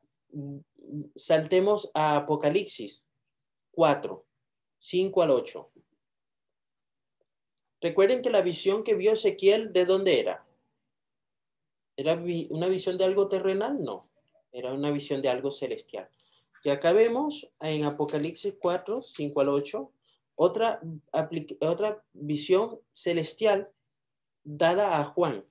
[1.16, 3.08] saltemos a Apocalipsis
[3.72, 4.26] 4,
[4.80, 5.72] 5 al 8.
[7.82, 10.47] Recuerden que la visión que vio Ezequiel, ¿de dónde era?
[11.98, 13.84] ¿Era vi una visión de algo terrenal?
[13.84, 14.08] No,
[14.52, 16.08] era una visión de algo celestial.
[16.64, 19.92] Y acá vemos en Apocalipsis 4, 5 al 8,
[20.36, 20.80] otra,
[21.60, 23.72] otra visión celestial
[24.44, 25.44] dada a Juan.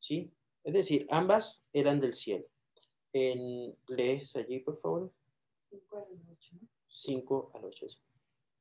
[0.00, 0.32] ¿Sí?
[0.64, 2.46] Es decir, ambas eran del cielo.
[3.12, 5.12] En, lees allí, por favor.
[5.70, 6.56] 5 al 8.
[6.88, 7.86] 5 al 8.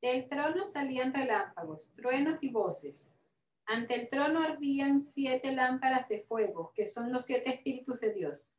[0.01, 3.11] Del trono salían relámpagos, truenos y voces.
[3.65, 8.53] Ante el trono ardían siete lámparas de fuego, que son los siete espíritus de Dios.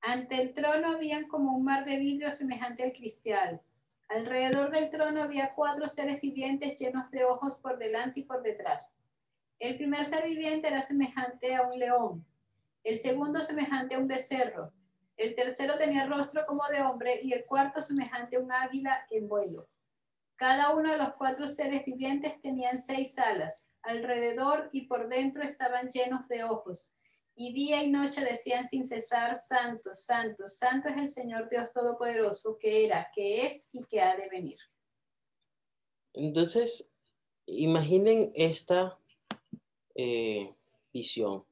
[0.00, 3.62] Ante el trono habían como un mar de vidrio semejante al cristal.
[4.08, 8.94] Alrededor del trono había cuatro seres vivientes llenos de ojos por delante y por detrás.
[9.58, 12.26] El primer ser viviente era semejante a un león,
[12.82, 14.72] el segundo semejante a un becerro,
[15.16, 19.28] el tercero tenía rostro como de hombre y el cuarto semejante a un águila en
[19.28, 19.68] vuelo.
[20.34, 25.88] Cada uno de los cuatro seres vivientes tenían seis alas, alrededor y por dentro estaban
[25.88, 26.94] llenos de ojos,
[27.36, 32.56] y día y noche decían sin cesar, Santo, Santo, Santo es el Señor Dios Todopoderoso,
[32.58, 34.58] que era, que es y que ha de venir.
[36.12, 36.92] Entonces,
[37.46, 38.98] imaginen esta
[39.96, 40.54] eh,
[40.92, 41.44] visión.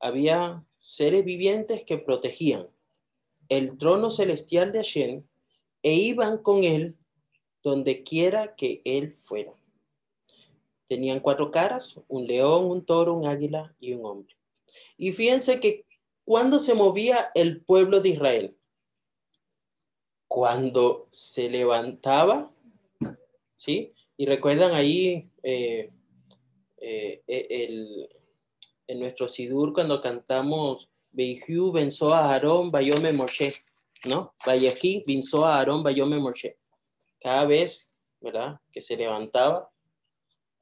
[0.00, 2.68] Había seres vivientes que protegían
[3.48, 5.22] el trono celestial de Hashem
[5.82, 6.96] e iban con él
[7.62, 9.52] donde quiera que él fuera.
[10.86, 14.36] Tenían cuatro caras, un león, un toro, un águila y un hombre.
[14.96, 15.84] Y fíjense que
[16.24, 18.56] cuando se movía el pueblo de Israel,
[20.28, 22.52] cuando se levantaba,
[23.54, 23.92] ¿sí?
[24.16, 25.92] Y recuerdan ahí eh,
[26.78, 28.08] eh, el,
[28.86, 33.50] en nuestro Sidur cuando cantamos Beihu venció a Aarón, Bayome Moshe,
[34.04, 34.34] ¿no?
[34.44, 36.58] Vayejí venció a Aarón, Bayome Moshe.
[37.18, 38.60] Cada vez, ¿verdad?
[38.70, 39.70] Que se levantaba,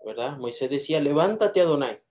[0.05, 0.38] ¿verdad?
[0.38, 2.02] Moisés decía, levántate Adonai,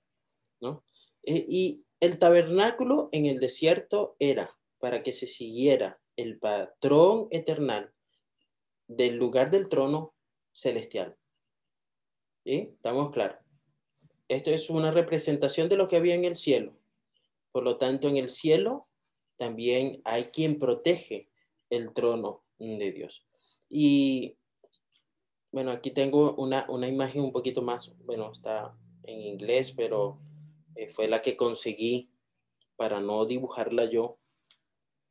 [0.60, 0.84] ¿no?
[1.24, 7.94] Eh, y el tabernáculo en el desierto era para que se siguiera el patrón eternal
[8.88, 10.14] del lugar del trono
[10.52, 11.18] celestial.
[12.44, 12.72] ¿Sí?
[12.74, 13.38] ¿Estamos claros?
[14.28, 16.78] Esto es una representación de lo que había en el cielo.
[17.52, 18.88] Por lo tanto, en el cielo
[19.38, 21.30] también hay quien protege
[21.70, 23.26] el trono de Dios.
[23.70, 24.38] Y
[25.54, 30.20] bueno, aquí tengo una, una imagen un poquito más, bueno, está en inglés, pero
[30.76, 32.10] eh, fue la que conseguí
[32.76, 34.18] para no dibujarla yo,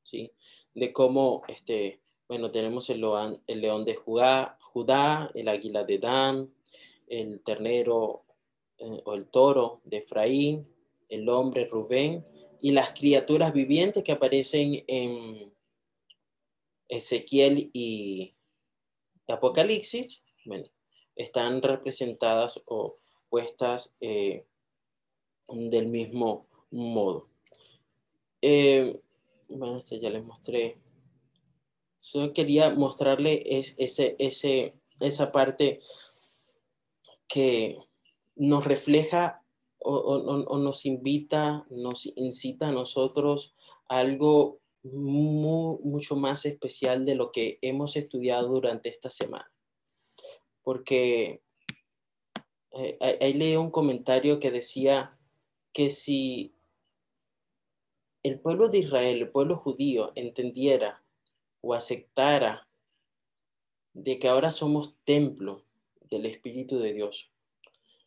[0.02, 0.32] ¿sí?
[0.74, 6.52] De cómo, este, bueno, tenemos el, león, de Judá, Judá, el águila de Dan,
[7.06, 8.24] el ternero
[8.78, 10.68] eh, o el toro de Efraín,
[11.08, 12.26] el hombre Rubén
[12.60, 15.54] y las criaturas vivientes que aparecen en
[16.88, 18.34] Ezequiel y
[19.28, 20.66] Apocalipsis, bueno,
[21.16, 24.46] están representadas o puestas eh,
[25.48, 27.28] del mismo modo.
[28.40, 29.00] Eh,
[29.48, 30.78] bueno, este ya les mostré.
[31.96, 35.80] Solo quería mostrarle ese, ese, esa parte
[37.28, 37.78] que
[38.34, 39.42] nos refleja
[39.78, 43.54] o, nos invita, nos incita a nosotros
[43.88, 49.51] algo mucho más especial de lo que hemos estudiado durante esta semana.
[50.62, 51.42] Porque
[52.72, 55.18] eh, ahí leí un comentario que decía
[55.72, 56.54] que si
[58.22, 61.02] el pueblo de Israel, el pueblo judío, entendiera
[61.60, 62.68] o aceptara
[63.94, 65.64] de que ahora somos templo
[66.08, 67.30] del Espíritu de Dios,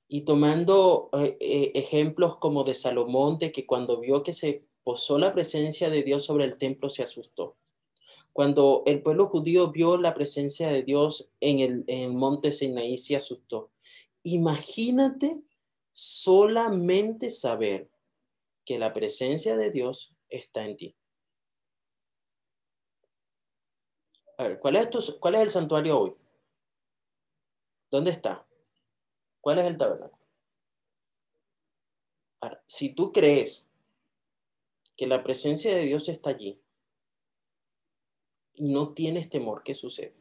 [0.08, 5.18] y tomando eh, eh, ejemplos como de Salomón, de que cuando vio que se posó
[5.18, 7.58] la presencia de Dios sobre el templo, se asustó.
[8.36, 13.72] Cuando el pueblo judío vio la presencia de Dios en el, monte Sinaí, se asustó.
[14.24, 15.42] Imagínate
[15.94, 17.90] solamente saber
[18.66, 20.96] que la presencia de Dios está en ti.
[24.38, 24.90] A ver, ¿cuál es,
[25.22, 26.14] ¿cuál es el santuario hoy?
[27.90, 28.46] ¿Dónde está?
[29.40, 30.20] ¿Cuál es el tabernáculo?
[32.66, 33.66] Si tú crees
[34.98, 36.62] que la presencia de Dios está allí
[38.58, 40.14] no tienes temor, ¿qué sucede?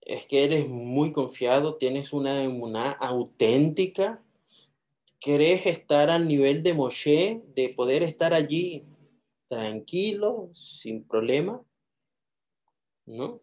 [0.00, 4.24] Es que eres muy confiado, tienes una emuná auténtica
[5.24, 8.84] ¿Querés estar al nivel de Moshe, de poder estar allí
[9.48, 11.64] tranquilo, sin problema?
[13.06, 13.40] No,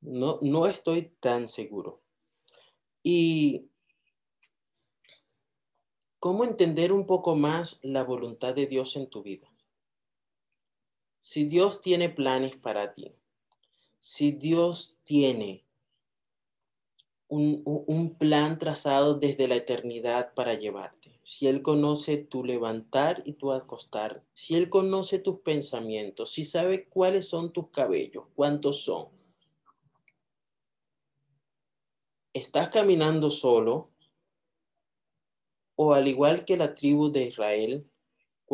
[0.00, 2.02] no, no estoy tan seguro.
[3.04, 3.68] Y
[6.18, 9.53] cómo entender un poco más la voluntad de Dios en tu vida.
[11.26, 13.10] Si Dios tiene planes para ti,
[13.98, 15.64] si Dios tiene
[17.28, 21.18] un, plan trazado desde la eternidad para llevarte.
[21.24, 26.90] Si Él conoce tu levantar y tu acostar, si Él conoce tus pensamientos, si sabe
[26.90, 29.08] cuáles son tus cabellos, cuántos son.
[32.34, 33.90] ¿Estás caminando solo?
[35.74, 37.90] O al igual que la tribu de Israel,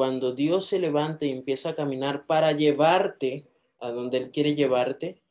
[0.01, 3.46] cuando Dios se levanta y empieza a caminar para llevarte
[3.80, 5.22] a donde Él quiere llevarte,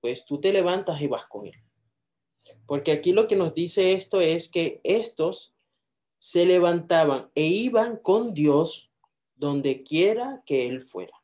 [0.00, 1.62] pues tú te levantas y vas con Él.
[2.64, 5.54] Porque aquí lo que nos dice esto es que estos
[6.16, 8.90] se levantaban e iban con Dios
[9.34, 11.22] donde quiera que Él fuera.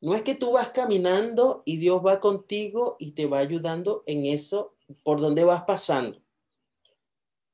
[0.00, 4.24] No es que tú vas caminando y Dios va contigo y te va ayudando en
[4.24, 6.22] eso por donde vas pasando.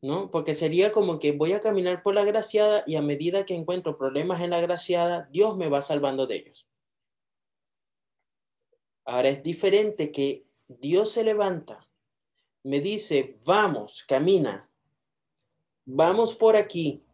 [0.02, 0.30] ¿No?
[0.30, 3.96] Porque sería como que voy a caminar por la graciada y a medida que encuentro
[3.96, 6.66] problemas en la graciada, Dios me va salvando de ellos.
[9.04, 11.86] Ahora es diferente que Dios se levanta,
[12.64, 14.68] me dice, vamos, camina,
[15.84, 17.04] vamos por aquí.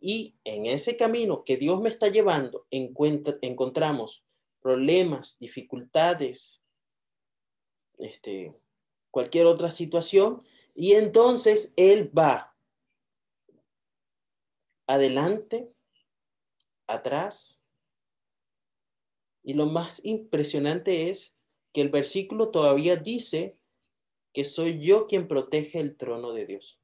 [0.00, 4.24] Y en ese camino que Dios me está llevando, encontramos
[4.60, 6.60] problemas, dificultades,
[7.98, 8.54] este,
[9.10, 10.44] cualquier otra situación,
[10.80, 12.56] y entonces Él va
[14.86, 15.74] adelante,
[16.86, 17.60] atrás.
[19.42, 21.34] Y lo más impresionante es
[21.72, 23.58] que el versículo todavía dice
[24.32, 26.80] que soy yo quien protege el trono de Dios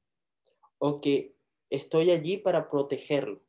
[0.78, 1.36] o que
[1.70, 3.45] estoy allí para protegerlo.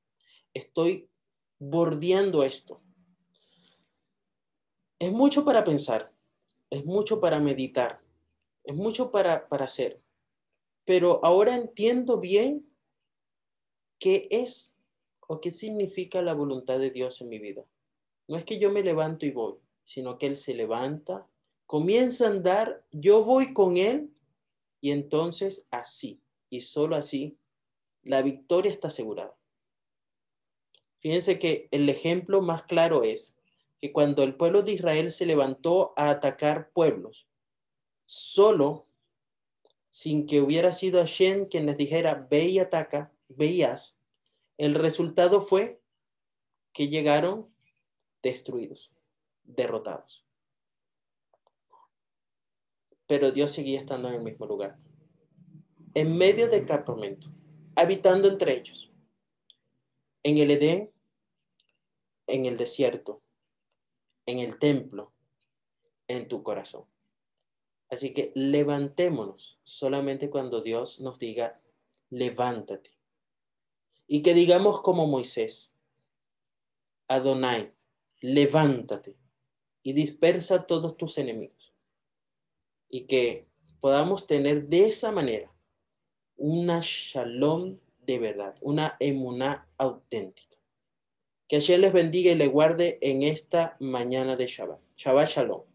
[0.54, 1.10] Estoy
[1.58, 2.84] bordeando esto.
[5.00, 6.14] Es mucho para pensar,
[6.70, 8.00] es mucho para meditar,
[8.64, 10.05] es mucho para, para hacer.
[10.86, 12.66] Pero ahora entiendo bien
[14.00, 14.78] qué es
[15.28, 17.66] o qué significa la voluntad de Dios en mi vida.
[18.28, 19.56] No es que yo me levanto y voy
[19.86, 21.28] sino que Él se levanta,
[21.66, 24.12] comienza a andar, yo voy con Él
[24.82, 27.38] y entonces así, y solo así,
[28.04, 29.36] la victoria está asegurada.
[31.00, 33.38] Fíjense que el ejemplo más claro es
[33.80, 37.28] que cuando el pueblo de Israel se levantó a atacar pueblos,
[38.06, 38.85] solo
[39.96, 43.98] sin que hubiera sido Hashem quien les dijera, ve y ataca, veías,
[44.58, 45.82] el resultado fue
[46.74, 47.50] que llegaron
[48.22, 48.92] destruidos,
[49.46, 50.26] derrotados.
[53.08, 54.78] Pero Dios seguía estando en el mismo lugar,
[55.94, 57.30] en medio del campamento,
[57.78, 58.92] habitando entre ellos,
[60.24, 60.92] en el Edén,
[62.28, 63.24] en el desierto,
[64.26, 65.14] en el templo,
[66.10, 66.84] en tu corazón.
[67.90, 71.62] Así que levantémonos solamente cuando Dios nos diga,
[72.10, 72.92] levántate.
[74.08, 75.74] Y que digamos como Moisés,
[77.08, 77.74] Adonai,
[78.22, 79.16] levántate
[79.84, 81.74] y dispersa a todos tus enemigos.
[82.90, 83.48] Y que
[83.80, 85.52] podamos tener de esa manera
[86.38, 90.58] una shalom de verdad, una emuná auténtica.
[91.48, 94.80] Que ayer les bendiga y le guarde en esta mañana de Shabbat.
[94.98, 95.75] Shabbat Shalom.